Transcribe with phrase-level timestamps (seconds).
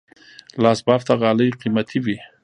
[0.63, 2.17] لاس بافته غالۍ قیمتي وي.